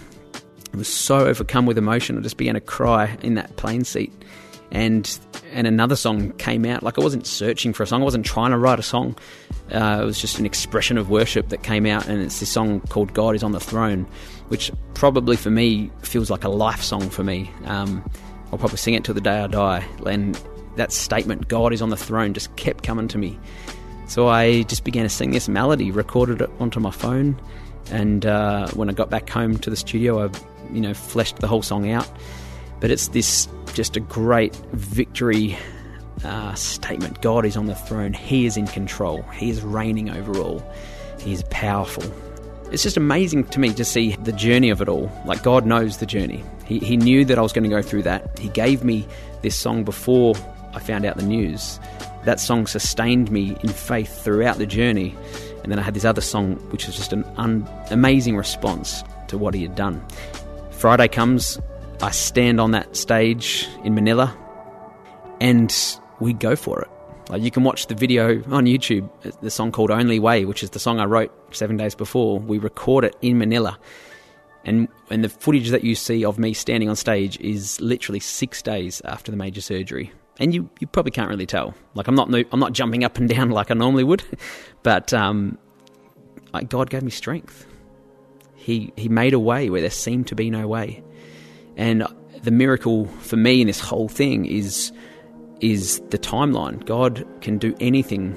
I 0.73 0.77
was 0.77 0.87
so 0.87 1.19
overcome 1.19 1.65
with 1.65 1.77
emotion. 1.77 2.17
I 2.17 2.21
just 2.21 2.37
began 2.37 2.55
to 2.55 2.61
cry 2.61 3.17
in 3.21 3.35
that 3.35 3.55
plane 3.55 3.83
seat, 3.85 4.11
and 4.71 5.19
and 5.51 5.67
another 5.67 5.95
song 5.95 6.31
came 6.33 6.65
out. 6.65 6.83
Like 6.83 6.97
I 6.97 7.01
wasn't 7.01 7.27
searching 7.27 7.73
for 7.73 7.83
a 7.83 7.87
song, 7.87 8.01
I 8.01 8.05
wasn't 8.05 8.25
trying 8.25 8.51
to 8.51 8.57
write 8.57 8.79
a 8.79 8.83
song. 8.83 9.17
Uh, 9.71 9.99
it 10.01 10.05
was 10.05 10.19
just 10.19 10.39
an 10.39 10.45
expression 10.45 10.97
of 10.97 11.09
worship 11.09 11.49
that 11.49 11.63
came 11.63 11.85
out, 11.85 12.07
and 12.07 12.21
it's 12.21 12.39
this 12.39 12.51
song 12.51 12.81
called 12.81 13.13
"God 13.13 13.35
Is 13.35 13.43
on 13.43 13.51
the 13.51 13.59
Throne," 13.59 14.07
which 14.49 14.71
probably 14.93 15.37
for 15.37 15.49
me 15.49 15.91
feels 16.01 16.29
like 16.29 16.43
a 16.43 16.49
life 16.49 16.81
song 16.81 17.09
for 17.09 17.23
me. 17.23 17.49
Um, 17.65 18.03
I'll 18.51 18.57
probably 18.57 18.77
sing 18.77 18.93
it 18.95 19.03
till 19.03 19.15
the 19.15 19.21
day 19.21 19.39
I 19.39 19.47
die, 19.47 19.85
and 20.05 20.39
that 20.75 20.91
statement, 20.91 21.47
"God 21.47 21.73
is 21.73 21.81
on 21.81 21.89
the 21.89 21.97
throne," 21.97 22.33
just 22.33 22.55
kept 22.55 22.83
coming 22.83 23.07
to 23.09 23.17
me. 23.17 23.39
So 24.07 24.27
I 24.27 24.63
just 24.63 24.83
began 24.83 25.03
to 25.03 25.09
sing 25.09 25.31
this 25.31 25.47
melody, 25.47 25.89
recorded 25.89 26.41
it 26.41 26.49
onto 26.59 26.79
my 26.79 26.91
phone, 26.91 27.39
and 27.91 28.25
uh, 28.25 28.67
when 28.71 28.89
I 28.89 28.93
got 28.93 29.09
back 29.09 29.29
home 29.29 29.57
to 29.59 29.69
the 29.69 29.77
studio, 29.77 30.25
I, 30.25 30.29
you 30.73 30.81
know, 30.81 30.93
fleshed 30.93 31.37
the 31.37 31.47
whole 31.47 31.61
song 31.61 31.89
out. 31.91 32.09
But 32.81 32.91
it's 32.91 33.09
this 33.09 33.47
just 33.73 33.95
a 33.97 33.99
great 33.99 34.55
victory 34.73 35.57
uh, 36.23 36.53
statement. 36.53 37.21
God 37.21 37.45
is 37.45 37.57
on 37.57 37.65
the 37.65 37.75
throne. 37.75 38.13
He 38.13 38.45
is 38.45 38.57
in 38.57 38.67
control. 38.67 39.21
He 39.33 39.49
is 39.49 39.61
reigning 39.61 40.09
over 40.09 40.37
all. 40.37 40.63
He 41.19 41.33
is 41.33 41.43
powerful. 41.49 42.03
It's 42.71 42.83
just 42.83 42.97
amazing 42.97 43.45
to 43.45 43.59
me 43.59 43.73
to 43.73 43.83
see 43.83 44.15
the 44.23 44.31
journey 44.31 44.69
of 44.69 44.81
it 44.81 44.87
all. 44.87 45.11
Like 45.25 45.43
God 45.43 45.65
knows 45.65 45.97
the 45.97 46.05
journey. 46.05 46.43
He, 46.65 46.79
he 46.79 46.97
knew 46.97 47.25
that 47.25 47.37
I 47.37 47.41
was 47.41 47.53
going 47.53 47.63
to 47.63 47.69
go 47.69 47.81
through 47.81 48.03
that. 48.03 48.39
He 48.39 48.49
gave 48.49 48.83
me 48.83 49.05
this 49.41 49.55
song 49.55 49.83
before 49.83 50.35
I 50.73 50.79
found 50.79 51.05
out 51.05 51.17
the 51.17 51.23
news 51.23 51.79
that 52.25 52.39
song 52.39 52.67
sustained 52.67 53.31
me 53.31 53.57
in 53.61 53.69
faith 53.69 54.23
throughout 54.23 54.57
the 54.57 54.65
journey. 54.65 55.15
And 55.63 55.71
then 55.71 55.79
I 55.79 55.81
had 55.81 55.93
this 55.93 56.05
other 56.05 56.21
song, 56.21 56.55
which 56.71 56.87
was 56.87 56.95
just 56.95 57.13
an 57.13 57.23
un- 57.37 57.67
amazing 57.89 58.37
response 58.37 59.03
to 59.27 59.37
what 59.37 59.53
he 59.53 59.61
had 59.61 59.75
done. 59.75 60.03
Friday 60.71 61.07
comes, 61.07 61.59
I 62.01 62.11
stand 62.11 62.59
on 62.59 62.71
that 62.71 62.95
stage 62.95 63.67
in 63.83 63.93
Manila, 63.93 64.35
and 65.39 65.73
we 66.19 66.33
go 66.33 66.55
for 66.55 66.81
it. 66.81 66.89
Like 67.29 67.41
you 67.41 67.51
can 67.51 67.63
watch 67.63 67.87
the 67.87 67.95
video 67.95 68.43
on 68.51 68.65
YouTube, 68.65 69.09
the 69.41 69.51
song 69.51 69.71
called 69.71 69.91
Only 69.91 70.19
Way, 70.19 70.45
which 70.45 70.63
is 70.63 70.71
the 70.71 70.79
song 70.79 70.99
I 70.99 71.05
wrote 71.05 71.31
seven 71.55 71.77
days 71.77 71.95
before. 71.95 72.39
We 72.39 72.57
record 72.57 73.05
it 73.05 73.15
in 73.21 73.37
Manila. 73.37 73.77
And, 74.65 74.87
and 75.09 75.23
the 75.23 75.29
footage 75.29 75.69
that 75.69 75.83
you 75.83 75.95
see 75.95 76.23
of 76.25 76.37
me 76.37 76.53
standing 76.53 76.89
on 76.89 76.95
stage 76.95 77.39
is 77.39 77.79
literally 77.81 78.19
six 78.19 78.61
days 78.61 79.01
after 79.05 79.31
the 79.31 79.37
major 79.37 79.61
surgery 79.61 80.11
and 80.41 80.55
you, 80.55 80.69
you 80.79 80.87
probably 80.87 81.11
can't 81.11 81.29
really 81.29 81.45
tell. 81.45 81.73
Like 81.93 82.07
I'm 82.07 82.15
not 82.15 82.33
I'm 82.33 82.59
not 82.59 82.73
jumping 82.73 83.03
up 83.03 83.17
and 83.17 83.29
down 83.29 83.49
like 83.51 83.71
I 83.71 83.75
normally 83.75 84.03
would, 84.03 84.23
but 84.83 85.13
um, 85.13 85.57
God 86.67 86.89
gave 86.89 87.03
me 87.03 87.11
strength. 87.11 87.65
He 88.55 88.91
He 88.97 89.07
made 89.07 89.33
a 89.33 89.39
way 89.39 89.69
where 89.69 89.81
there 89.81 89.89
seemed 89.89 90.27
to 90.27 90.35
be 90.35 90.49
no 90.49 90.67
way, 90.67 91.03
and 91.77 92.05
the 92.43 92.51
miracle 92.51 93.05
for 93.05 93.37
me 93.37 93.61
in 93.61 93.67
this 93.67 93.79
whole 93.79 94.09
thing 94.09 94.45
is 94.45 94.91
is 95.59 95.99
the 96.09 96.17
timeline. 96.17 96.83
God 96.85 97.25
can 97.41 97.57
do 97.57 97.75
anything 97.79 98.35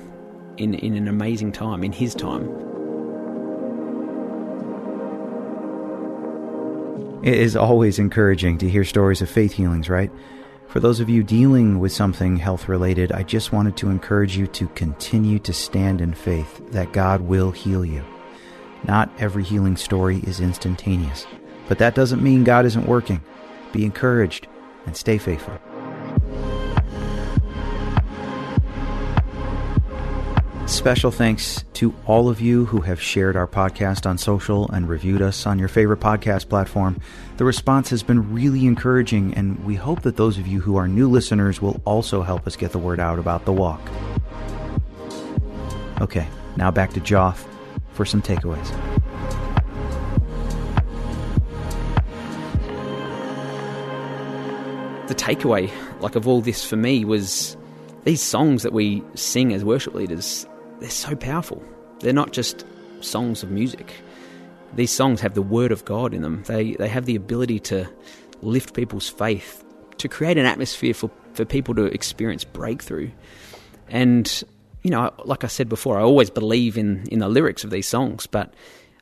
in 0.56 0.74
in 0.74 0.94
an 0.94 1.08
amazing 1.08 1.52
time 1.52 1.82
in 1.84 1.92
His 1.92 2.14
time. 2.14 2.48
It 7.22 7.38
is 7.38 7.56
always 7.56 7.98
encouraging 7.98 8.58
to 8.58 8.68
hear 8.68 8.84
stories 8.84 9.22
of 9.22 9.30
faith 9.30 9.54
healings, 9.54 9.88
right? 9.88 10.10
For 10.68 10.78
those 10.80 11.00
of 11.00 11.08
you 11.08 11.22
dealing 11.22 11.78
with 11.78 11.92
something 11.92 12.36
health 12.36 12.68
related, 12.68 13.12
I 13.12 13.22
just 13.22 13.52
wanted 13.52 13.78
to 13.78 13.88
encourage 13.88 14.36
you 14.36 14.46
to 14.48 14.68
continue 14.68 15.38
to 15.38 15.52
stand 15.52 16.00
in 16.02 16.12
faith 16.12 16.60
that 16.72 16.92
God 16.92 17.22
will 17.22 17.50
heal 17.50 17.84
you. 17.84 18.04
Not 18.86 19.10
every 19.18 19.42
healing 19.42 19.76
story 19.76 20.18
is 20.26 20.40
instantaneous, 20.40 21.26
but 21.68 21.78
that 21.78 21.94
doesn't 21.94 22.22
mean 22.22 22.44
God 22.44 22.66
isn't 22.66 22.86
working. 22.86 23.22
Be 23.72 23.84
encouraged 23.84 24.46
and 24.86 24.96
stay 24.96 25.18
faithful. 25.18 25.58
Special 30.66 31.10
thanks 31.10 31.62
to 31.74 31.94
all 32.06 32.30
of 32.30 32.40
you 32.40 32.64
who 32.64 32.80
have 32.80 33.00
shared 33.00 33.36
our 33.36 33.46
podcast 33.46 34.06
on 34.06 34.16
social 34.16 34.70
and 34.70 34.88
reviewed 34.88 35.20
us 35.20 35.46
on 35.46 35.58
your 35.58 35.68
favorite 35.68 36.00
podcast 36.00 36.48
platform. 36.48 37.00
The 37.36 37.44
response 37.44 37.90
has 37.90 38.02
been 38.02 38.32
really 38.32 38.64
encouraging, 38.64 39.34
and 39.34 39.62
we 39.64 39.74
hope 39.74 40.02
that 40.02 40.16
those 40.16 40.38
of 40.38 40.46
you 40.46 40.60
who 40.60 40.76
are 40.76 40.88
new 40.88 41.08
listeners 41.08 41.60
will 41.60 41.82
also 41.84 42.22
help 42.22 42.46
us 42.46 42.56
get 42.56 42.72
the 42.72 42.78
word 42.78 42.98
out 42.98 43.18
about 43.18 43.44
the 43.44 43.52
walk. 43.52 43.80
Okay, 46.00 46.26
now 46.56 46.70
back 46.70 46.92
to 46.94 47.00
Joth 47.00 47.46
for 47.92 48.04
some 48.04 48.22
takeaways. 48.22 48.93
The 55.06 55.14
takeaway, 55.14 55.70
like 56.00 56.16
of 56.16 56.26
all 56.26 56.40
this 56.40 56.64
for 56.64 56.76
me, 56.76 57.04
was 57.04 57.56
these 58.04 58.22
songs 58.22 58.62
that 58.62 58.72
we 58.72 59.02
sing 59.14 59.52
as 59.52 59.64
worship 59.64 59.94
leaders 59.94 60.46
they're 60.80 60.90
so 60.90 61.14
powerful. 61.14 61.62
They're 62.00 62.12
not 62.12 62.32
just 62.32 62.64
songs 63.00 63.42
of 63.42 63.50
music. 63.50 63.92
These 64.74 64.90
songs 64.90 65.20
have 65.20 65.34
the 65.34 65.42
word 65.42 65.72
of 65.72 65.84
God 65.84 66.12
in 66.12 66.22
them. 66.22 66.42
They 66.46 66.72
they 66.74 66.88
have 66.88 67.06
the 67.06 67.16
ability 67.16 67.60
to 67.60 67.88
lift 68.42 68.74
people's 68.74 69.08
faith, 69.08 69.64
to 69.98 70.08
create 70.08 70.36
an 70.36 70.46
atmosphere 70.46 70.94
for, 70.94 71.10
for 71.32 71.44
people 71.44 71.74
to 71.76 71.84
experience 71.84 72.44
breakthrough. 72.44 73.10
And 73.88 74.42
you 74.82 74.90
know, 74.90 75.12
like 75.24 75.44
I 75.44 75.46
said 75.46 75.68
before, 75.68 75.98
I 75.98 76.02
always 76.02 76.30
believe 76.30 76.76
in 76.76 77.06
in 77.10 77.20
the 77.20 77.28
lyrics 77.28 77.64
of 77.64 77.70
these 77.70 77.86
songs, 77.86 78.26
but 78.26 78.52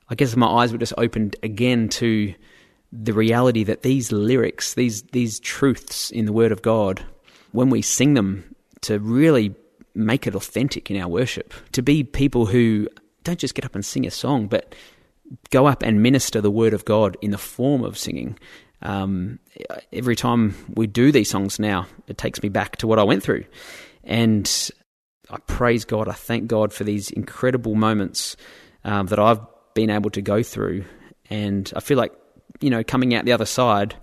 I 0.09 0.14
guess 0.14 0.37
my 0.37 0.47
eyes 0.47 0.73
were 0.73 0.78
just 0.78 0.94
opened 0.99 1.37
again 1.42 1.88
to 1.90 2.35
the 2.92 3.12
reality 3.12 3.64
that 3.64 3.82
these 3.82 4.12
lyrics, 4.12 4.75
these 4.75 5.02
these 5.12 5.40
truths 5.40 6.11
in 6.11 6.26
the 6.26 6.32
Word 6.32 6.52
of 6.52 6.62
God, 6.62 7.02
when 7.52 7.70
we 7.70 7.82
sing 7.82 8.14
them, 8.14 8.54
to 8.82 8.99
really 8.99 9.54
make 9.94 10.26
it 10.26 10.34
authentic 10.34 10.90
in 10.90 11.00
our 11.00 11.08
worship, 11.08 11.52
to 11.72 11.82
be 11.82 12.04
people 12.04 12.46
who 12.46 12.88
don't 13.25 13.38
just 13.38 13.54
get 13.54 13.64
up 13.64 13.75
and 13.75 13.84
sing 13.84 14.06
a 14.06 14.11
song, 14.11 14.46
but 14.46 14.75
go 15.50 15.66
up 15.66 15.82
and 15.82 16.02
minister 16.02 16.40
the 16.40 16.50
word 16.50 16.75
of 16.75 16.84
God 16.84 17.16
in 17.22 17.30
the 17.30 17.38
form 17.38 17.84
of 17.84 17.96
singing. 17.96 18.38
Um, 18.82 19.38
every 19.92 20.16
time 20.16 20.54
we 20.75 20.87
do 20.87 21.12
these 21.12 21.30
songs 21.30 21.58
now, 21.58 21.87
it 22.08 22.18
takes 22.18 22.42
me 22.42 22.49
back 22.49 22.76
to 22.78 22.87
what 22.87 22.99
I 22.99 23.04
went 23.04 23.22
through. 23.22 23.44
And 24.04 24.70
I 25.30 25.38
praise 25.46 25.84
God, 25.84 26.08
I 26.08 26.12
thank 26.12 26.49
God 26.49 26.72
for 26.72 26.84
these 26.84 27.11
incredible 27.11 27.75
moments 27.75 28.37
um, 28.84 29.06
that 29.06 29.18
I've 29.18 29.40
been 29.75 29.90
able 29.90 30.11
to 30.11 30.22
go 30.22 30.42
through. 30.42 30.84
And 31.30 31.72
I 31.76 31.80
feel 31.80 31.96
like, 31.96 32.12
you 32.62 32.71
know, 32.71 32.83
coming 32.85 33.14
out 33.14 33.25
the 33.25 33.33
other 33.33 33.47
side, 33.47 33.95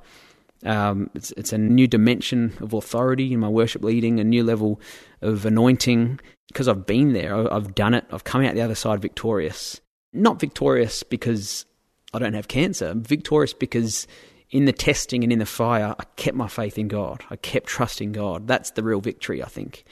um, 0.66 1.10
it's, 1.16 1.32
it's 1.32 1.54
a 1.54 1.58
new 1.58 1.88
dimension 1.88 2.54
of 2.60 2.74
authority 2.74 3.34
in 3.34 3.40
my 3.40 3.48
worship 3.48 3.84
leading, 3.84 4.20
a 4.20 4.24
new 4.24 4.44
level 4.44 4.82
of 5.22 5.46
anointing. 5.46 6.20
Because 6.48 6.68
I've 6.68 6.86
been 6.86 7.14
there, 7.14 7.52
I've 7.54 7.76
done 7.76 7.94
it, 7.94 8.06
I've 8.12 8.24
come 8.24 8.44
out 8.44 8.56
the 8.56 8.62
other 8.62 8.76
side 8.76 9.02
victorious. 9.02 9.80
Not 10.14 10.40
victorious 10.40 11.04
because 11.04 11.66
I 12.14 12.20
don't 12.20 12.34
have 12.34 12.48
cancer, 12.48 12.94
victorious 12.96 13.54
because 13.54 14.08
in 14.50 14.66
the 14.66 14.74
testing 14.74 15.24
and 15.24 15.32
in 15.32 15.40
the 15.40 15.46
fire, 15.46 15.96
I 16.00 16.04
kept 16.16 16.36
my 16.36 16.48
faith 16.48 16.80
in 16.80 16.88
God. 16.88 17.24
I 17.30 17.36
kept 17.36 17.68
trusting 17.68 18.14
God. 18.14 18.48
That's 18.48 18.72
the 18.72 18.82
real 18.82 19.00
victory, 19.00 19.44
I 19.44 19.48
think. 19.48 19.86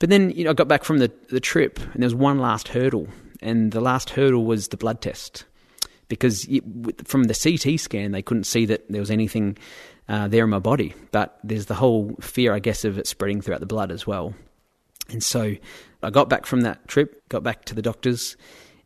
But 0.00 0.10
then, 0.10 0.30
you 0.30 0.42
know, 0.42 0.50
I 0.50 0.54
got 0.54 0.66
back 0.66 0.82
from 0.82 0.98
the, 0.98 1.12
the 1.28 1.40
trip 1.40 1.78
and 1.78 2.02
there 2.02 2.06
was 2.06 2.14
one 2.14 2.40
last 2.40 2.68
hurdle. 2.68 3.06
And 3.40 3.70
the 3.70 3.80
last 3.80 4.10
hurdle 4.10 4.44
was 4.44 4.68
the 4.68 4.76
blood 4.76 5.00
test 5.00 5.44
because 6.10 6.44
it, 6.50 6.62
from 7.08 7.24
the 7.24 7.34
CT 7.34 7.80
scan 7.80 8.12
they 8.12 8.20
couldn't 8.20 8.44
see 8.44 8.66
that 8.66 8.84
there 8.90 9.00
was 9.00 9.10
anything 9.10 9.56
uh, 10.10 10.28
there 10.28 10.44
in 10.44 10.50
my 10.50 10.58
body. 10.58 10.92
But 11.12 11.38
there's 11.42 11.66
the 11.66 11.74
whole 11.74 12.16
fear, 12.20 12.52
I 12.52 12.58
guess, 12.58 12.84
of 12.84 12.98
it 12.98 13.06
spreading 13.06 13.40
throughout 13.40 13.60
the 13.60 13.66
blood 13.66 13.90
as 13.90 14.06
well. 14.06 14.34
And 15.08 15.22
so 15.22 15.54
I 16.02 16.10
got 16.10 16.28
back 16.28 16.46
from 16.46 16.62
that 16.62 16.86
trip, 16.88 17.22
got 17.28 17.42
back 17.42 17.64
to 17.66 17.74
the 17.74 17.82
doctors, 17.82 18.36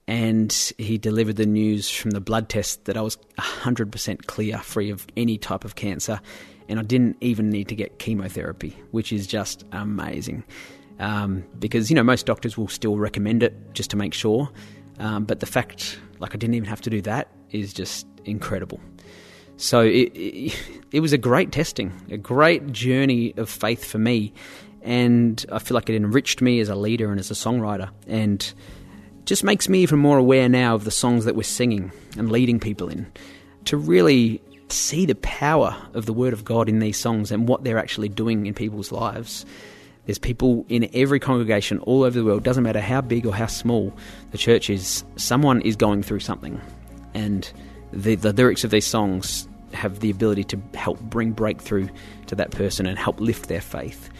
and 0.06 0.52
he 0.76 0.98
delivered 0.98 1.36
the 1.36 1.46
news 1.46 1.90
from 1.90 2.10
the 2.10 2.20
blood 2.20 2.48
test 2.48 2.84
that 2.84 2.96
I 2.96 3.00
was 3.00 3.16
100% 3.38 4.26
clear, 4.26 4.58
free 4.58 4.90
of 4.90 5.06
any 5.16 5.38
type 5.38 5.64
of 5.64 5.76
cancer, 5.76 6.20
and 6.68 6.78
I 6.78 6.82
didn't 6.82 7.16
even 7.20 7.50
need 7.50 7.68
to 7.68 7.74
get 7.74 7.98
chemotherapy, 7.98 8.76
which 8.90 9.12
is 9.12 9.26
just 9.26 9.64
amazing. 9.72 10.44
Um, 11.00 11.44
because 11.58 11.90
you 11.90 11.96
know 11.96 12.04
most 12.04 12.24
doctors 12.24 12.56
will 12.56 12.68
still 12.68 12.96
recommend 12.96 13.42
it 13.42 13.54
just 13.74 13.90
to 13.90 13.96
make 13.96 14.14
sure, 14.14 14.48
um, 15.00 15.24
but 15.24 15.40
the 15.40 15.46
fact 15.46 15.98
like 16.24 16.34
I 16.34 16.38
didn't 16.38 16.54
even 16.54 16.68
have 16.70 16.80
to 16.80 16.90
do 16.90 17.02
that 17.02 17.28
is 17.50 17.74
just 17.74 18.06
incredible. 18.24 18.80
So 19.58 19.82
it, 19.82 20.10
it, 20.14 20.58
it 20.90 21.00
was 21.00 21.12
a 21.12 21.18
great 21.18 21.52
testing, 21.52 21.92
a 22.10 22.16
great 22.16 22.72
journey 22.72 23.34
of 23.36 23.50
faith 23.50 23.84
for 23.84 23.98
me, 23.98 24.32
and 24.80 25.44
I 25.52 25.58
feel 25.58 25.74
like 25.74 25.90
it 25.90 25.96
enriched 25.96 26.40
me 26.40 26.60
as 26.60 26.70
a 26.70 26.74
leader 26.74 27.10
and 27.10 27.20
as 27.20 27.30
a 27.30 27.34
songwriter, 27.34 27.90
and 28.06 28.54
just 29.26 29.44
makes 29.44 29.68
me 29.68 29.80
even 29.80 29.98
more 29.98 30.16
aware 30.16 30.48
now 30.48 30.74
of 30.74 30.84
the 30.84 30.90
songs 30.90 31.26
that 31.26 31.36
we're 31.36 31.42
singing 31.42 31.92
and 32.16 32.32
leading 32.32 32.58
people 32.58 32.88
in, 32.88 33.06
to 33.66 33.76
really 33.76 34.40
see 34.70 35.04
the 35.04 35.14
power 35.16 35.76
of 35.92 36.06
the 36.06 36.14
Word 36.14 36.32
of 36.32 36.42
God 36.42 36.70
in 36.70 36.78
these 36.78 36.98
songs 36.98 37.30
and 37.30 37.46
what 37.46 37.64
they're 37.64 37.78
actually 37.78 38.08
doing 38.08 38.46
in 38.46 38.54
people's 38.54 38.90
lives. 38.90 39.44
There's 40.06 40.18
people 40.18 40.66
in 40.68 40.88
every 40.94 41.18
congregation 41.18 41.78
all 41.80 42.02
over 42.02 42.18
the 42.18 42.24
world, 42.24 42.42
doesn't 42.42 42.62
matter 42.62 42.80
how 42.80 43.00
big 43.00 43.26
or 43.26 43.34
how 43.34 43.46
small 43.46 43.94
the 44.30 44.38
church 44.38 44.68
is, 44.68 45.04
someone 45.16 45.62
is 45.62 45.76
going 45.76 46.02
through 46.02 46.20
something. 46.20 46.60
And 47.14 47.50
the, 47.92 48.14
the 48.16 48.32
lyrics 48.32 48.64
of 48.64 48.70
these 48.70 48.86
songs 48.86 49.48
have 49.72 50.00
the 50.00 50.10
ability 50.10 50.44
to 50.44 50.60
help 50.74 51.00
bring 51.00 51.32
breakthrough 51.32 51.88
to 52.26 52.34
that 52.34 52.50
person 52.50 52.86
and 52.86 52.98
help 52.98 53.20
lift 53.20 53.48
their 53.48 53.60
faith. 53.60 54.10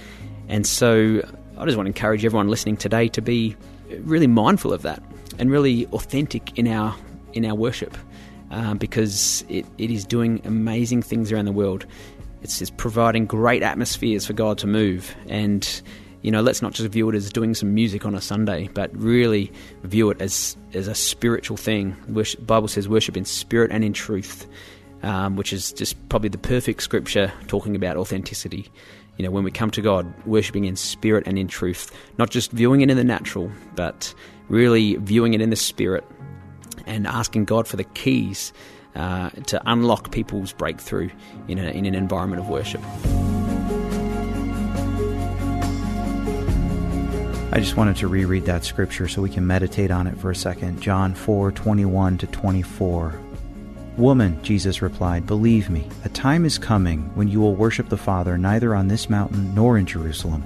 And 0.49 0.67
so 0.67 1.21
I 1.57 1.65
just 1.65 1.77
want 1.77 1.87
to 1.87 1.91
encourage 1.91 2.25
everyone 2.25 2.49
listening 2.49 2.77
today 2.77 3.09
to 3.09 3.23
be 3.23 3.57
really 4.01 4.27
mindful 4.27 4.73
of 4.73 4.83
that 4.83 5.03
and 5.39 5.51
really 5.51 5.87
authentic 5.87 6.59
in 6.59 6.69
our 6.69 6.95
in 7.33 7.45
our 7.45 7.55
worship 7.55 7.97
um, 8.51 8.79
because 8.79 9.45
it, 9.49 9.67
it 9.79 9.91
is 9.91 10.05
doing 10.05 10.41
amazing 10.45 11.03
things 11.03 11.33
around 11.33 11.47
the 11.47 11.53
world. 11.53 11.87
It's, 12.45 12.61
it's 12.63 12.71
providing 12.71 13.27
great 13.27 13.63
atmospheres 13.63 14.27
for 14.27 14.35
God 14.35 14.59
to 14.59 14.67
move 14.67 15.15
and 15.29 15.83
you 16.25 16.31
know, 16.31 16.41
let's 16.41 16.63
not 16.63 16.73
just 16.73 16.89
view 16.91 17.11
it 17.11 17.15
as 17.15 17.31
doing 17.31 17.53
some 17.53 17.75
music 17.75 18.07
on 18.07 18.15
a 18.15 18.21
Sunday, 18.21 18.71
but 18.73 18.91
really 18.97 19.53
view 19.83 20.09
it 20.09 20.23
as 20.23 20.57
as 20.73 20.89
a 20.89 20.95
spiritual 20.95 21.59
thing. 21.59 21.95
The 22.09 22.37
Bible 22.41 22.67
says 22.67 22.89
worship 22.89 23.19
in 23.19 23.27
spirit 23.27 23.71
and 23.71 23.85
in 23.85 23.93
truth, 23.93 24.47
um, 25.03 25.37
which 25.37 25.53
is 25.53 25.71
just 25.71 26.09
probably 26.09 26.31
the 26.31 26.39
perfect 26.39 26.83
scripture 26.83 27.31
talking 27.47 27.77
about 27.77 27.99
authenticity. 27.99 28.71
You 29.19 29.27
know, 29.27 29.31
when 29.31 29.45
we 29.45 29.51
come 29.51 29.71
to 29.73 29.83
God, 29.83 30.11
worshiping 30.25 30.65
in 30.65 30.77
spirit 30.77 31.25
and 31.27 31.39
in 31.39 31.47
truth, 31.47 31.95
not 32.17 32.31
just 32.31 32.53
viewing 32.53 32.81
it 32.81 32.89
in 32.89 32.97
the 32.97 33.05
natural, 33.05 33.53
but 33.77 34.15
really 34.49 34.97
viewing 34.97 35.35
it 35.35 35.43
in 35.43 35.51
the 35.51 35.57
spirit 35.57 36.05
and 36.87 37.07
asking 37.07 37.45
God 37.45 37.69
for 37.69 37.77
the 37.77 37.85
keys 37.85 38.51
uh, 38.95 39.31
to 39.31 39.61
unlock 39.67 40.11
people's 40.11 40.53
breakthrough 40.53 41.11
in, 41.49 41.59
a, 41.59 41.71
in 41.71 41.87
an 41.87 41.95
environment 41.95 42.41
of 42.41 42.49
worship. 42.49 42.81
I 47.53 47.61
just 47.61 47.77
wanted 47.77 47.97
to 47.99 48.09
reread 48.09 48.47
that 48.47 48.65
scripture 48.65 49.07
so 49.07 49.23
we 49.23 49.31
can 49.31 49.47
meditate 49.47 49.93
on 49.93 50.09
it 50.09 50.19
for 50.19 50.33
a 50.33 50.35
second. 50.35 50.81
John 50.81 51.15
4 51.15 51.53
21 51.53 52.19
to 52.19 52.27
24. 52.27 53.21
Woman, 53.97 54.43
Jesus 54.43 54.83
replied, 54.83 55.25
believe 55.25 55.71
me, 55.71 55.89
a 56.05 56.09
time 56.09 56.45
is 56.45 56.59
coming 56.59 57.03
when 57.15 57.29
you 57.29 57.39
will 57.39 57.55
worship 57.55 57.89
the 57.89 57.97
Father 57.97 58.37
neither 58.37 58.75
on 58.75 58.89
this 58.89 59.09
mountain 59.09 59.55
nor 59.55 59.79
in 59.79 59.87
Jerusalem. 59.87 60.43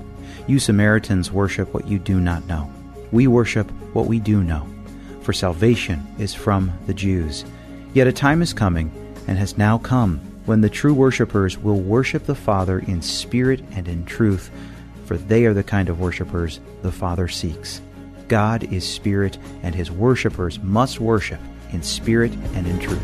You 0.46 0.58
Samaritans 0.58 1.32
worship 1.32 1.72
what 1.72 1.88
you 1.88 1.98
do 1.98 2.20
not 2.20 2.46
know. 2.46 2.70
We 3.10 3.26
worship 3.26 3.70
what 3.94 4.04
we 4.04 4.18
do 4.18 4.44
know, 4.44 4.68
for 5.22 5.32
salvation 5.32 6.06
is 6.18 6.34
from 6.34 6.70
the 6.86 6.92
Jews. 6.92 7.46
Yet 7.94 8.06
a 8.06 8.12
time 8.12 8.42
is 8.42 8.52
coming, 8.52 8.90
and 9.26 9.38
has 9.38 9.58
now 9.58 9.78
come, 9.78 10.18
when 10.46 10.60
the 10.60 10.70
true 10.70 10.94
worshippers 10.94 11.58
will 11.58 11.80
worship 11.80 12.24
the 12.24 12.34
Father 12.34 12.78
in 12.80 13.02
spirit 13.02 13.62
and 13.72 13.86
in 13.88 14.04
truth 14.04 14.50
for 15.08 15.16
they 15.16 15.46
are 15.46 15.54
the 15.54 15.64
kind 15.64 15.88
of 15.88 16.00
worshippers 16.00 16.60
the 16.82 16.92
Father 16.92 17.28
seeks. 17.28 17.80
God 18.28 18.70
is 18.70 18.86
spirit, 18.86 19.38
and 19.62 19.74
his 19.74 19.90
worshippers 19.90 20.58
must 20.58 21.00
worship 21.00 21.40
in 21.72 21.82
spirit 21.82 22.30
and 22.54 22.66
in 22.66 22.78
truth. 22.78 23.00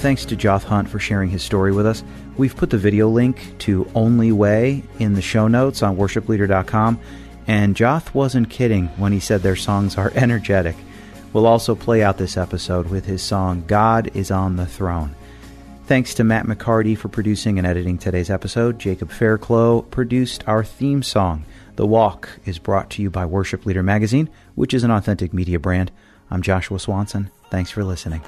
Thanks 0.00 0.24
to 0.24 0.36
Joth 0.36 0.64
Hunt 0.64 0.88
for 0.88 0.98
sharing 0.98 1.30
his 1.30 1.44
story 1.44 1.70
with 1.70 1.86
us. 1.86 2.02
We've 2.36 2.56
put 2.56 2.70
the 2.70 2.76
video 2.76 3.08
link 3.08 3.56
to 3.60 3.88
Only 3.94 4.32
Way 4.32 4.82
in 4.98 5.14
the 5.14 5.22
show 5.22 5.46
notes 5.46 5.84
on 5.84 5.96
worshipleader.com, 5.96 7.00
and 7.46 7.76
Joth 7.76 8.14
wasn't 8.14 8.50
kidding 8.50 8.88
when 8.96 9.12
he 9.12 9.20
said 9.20 9.42
their 9.42 9.56
songs 9.56 9.96
are 9.96 10.12
energetic. 10.14 10.76
We'll 11.32 11.46
also 11.46 11.74
play 11.74 12.02
out 12.02 12.18
this 12.18 12.36
episode 12.36 12.88
with 12.88 13.04
his 13.04 13.22
song 13.22 13.64
God 13.66 14.10
is 14.14 14.30
on 14.30 14.56
the 14.56 14.66
Throne. 14.66 15.14
Thanks 15.86 16.14
to 16.14 16.24
Matt 16.24 16.46
McCarty 16.46 16.98
for 16.98 17.08
producing 17.08 17.58
and 17.58 17.66
editing 17.66 17.98
today's 17.98 18.30
episode. 18.30 18.78
Jacob 18.78 19.10
Fairclough 19.10 19.82
produced 19.82 20.42
our 20.48 20.64
theme 20.64 21.02
song. 21.02 21.44
The 21.76 21.86
Walk 21.86 22.28
is 22.44 22.58
brought 22.58 22.90
to 22.90 23.02
you 23.02 23.10
by 23.10 23.26
Worship 23.26 23.66
Leader 23.66 23.82
Magazine, 23.82 24.28
which 24.54 24.74
is 24.74 24.82
an 24.82 24.90
authentic 24.90 25.32
media 25.32 25.60
brand. 25.60 25.92
I'm 26.30 26.42
Joshua 26.42 26.80
Swanson. 26.80 27.30
Thanks 27.50 27.70
for 27.70 27.84
listening. 27.84 28.22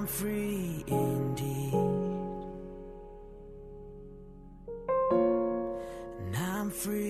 I'm 0.00 0.06
free 0.06 0.82
indeed. 0.86 1.74
And 6.18 6.36
I'm 6.36 6.70
free 6.70 7.09